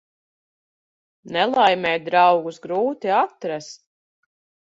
[1.35, 3.81] Nelaimē draugus grūti atrast.